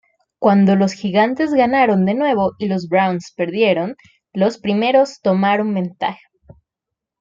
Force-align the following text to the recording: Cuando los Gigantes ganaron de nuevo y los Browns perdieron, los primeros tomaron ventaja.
Cuando 0.39 0.75
los 0.75 0.93
Gigantes 0.93 1.53
ganaron 1.53 2.05
de 2.07 2.15
nuevo 2.15 2.55
y 2.57 2.67
los 2.67 2.89
Browns 2.89 3.31
perdieron, 3.37 3.95
los 4.33 4.57
primeros 4.57 5.19
tomaron 5.21 5.75
ventaja. 5.75 6.17